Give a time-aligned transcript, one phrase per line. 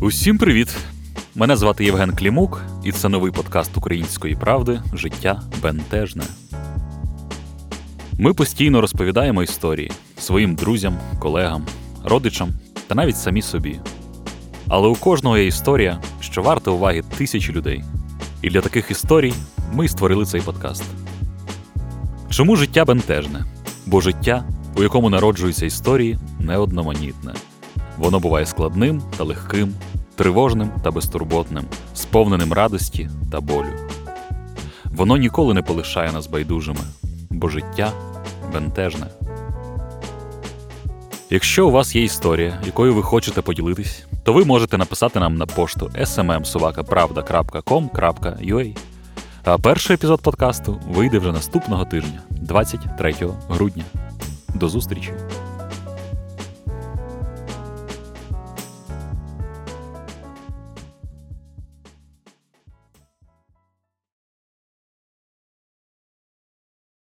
[0.00, 0.76] Усім привіт!
[1.34, 6.24] Мене звати Євген Клімук, і це новий подкаст Української правди Життя бентежне.
[8.18, 11.66] Ми постійно розповідаємо історії своїм друзям, колегам,
[12.04, 12.48] родичам
[12.86, 13.80] та навіть самі собі.
[14.68, 17.84] Але у кожного є історія, що варта уваги тисячі людей.
[18.42, 19.34] І для таких історій
[19.72, 20.84] ми й створили цей подкаст.
[22.30, 23.44] Чому життя бентежне?
[23.86, 24.44] Бо життя,
[24.76, 27.34] у якому народжуються історії, неодноманітне.
[27.98, 29.74] Воно буває складним та легким,
[30.14, 33.72] тривожним та безтурботним, сповненим радості та болю.
[34.84, 36.80] Воно ніколи не полишає нас байдужими,
[37.30, 37.92] бо життя
[38.52, 39.06] бентежне.
[41.30, 45.46] Якщо у вас є історія, якою ви хочете поділитись, то ви можете написати нам на
[45.46, 48.76] пошту smmsobakapravda.com.ua.
[49.44, 53.14] А перший епізод подкасту вийде вже наступного тижня, 23
[53.48, 53.84] грудня.
[54.54, 55.12] До зустрічі!